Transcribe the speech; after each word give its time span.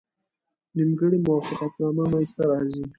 نیمګړې 0.75 1.17
موافقتنامه 1.25 2.03
منځته 2.11 2.41
راځي. 2.49 2.83